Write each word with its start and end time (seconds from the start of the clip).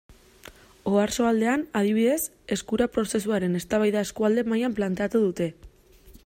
Oarsoaldean, 0.91 1.65
adibidez, 1.81 2.23
Eskura 2.55 2.87
prozesuaren 2.95 3.61
eztabaida 3.61 4.03
eskualde 4.11 4.47
mailan 4.55 4.79
planteatu 4.81 5.23
dute. 5.29 5.53